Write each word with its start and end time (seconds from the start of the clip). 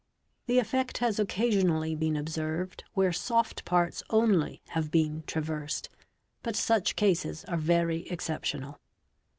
The 0.47 0.57
effect 0.57 0.97
has 0.97 1.19
occasionally 1.19 1.93
been 1.93 2.17
observed 2.17 2.83
where 2.95 3.13
soft 3.13 3.63
parts 3.65 4.01
only 4.09 4.63
have 4.69 4.89
been 4.89 5.21
traversed, 5.27 5.89
but 6.41 6.55
such 6.55 6.95
cases 6.95 7.45
are 7.45 7.55
very 7.57 8.07
exceptional. 8.09 8.79